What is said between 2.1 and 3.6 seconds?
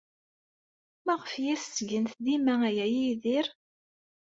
dima aya i Yidir?